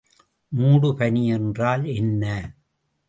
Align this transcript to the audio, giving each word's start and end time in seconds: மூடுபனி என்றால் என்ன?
மூடுபனி 0.51 1.23
என்றால் 1.27 1.85
என்ன? 1.85 2.23